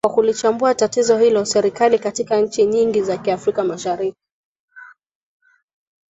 [0.07, 4.17] kwa kulichambua tatizo hilo serikali katika nchi nyingi za afrika mashariki